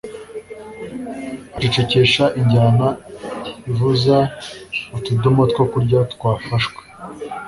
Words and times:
acecekesha 1.55 2.23
injyana 2.39 2.87
ivuza 3.69 4.17
utudomo 4.97 5.41
two 5.53 5.63
kurya 5.71 5.99
twafashwe 6.13 6.81